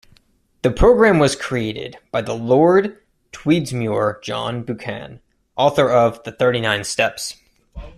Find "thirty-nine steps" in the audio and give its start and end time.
6.31-7.35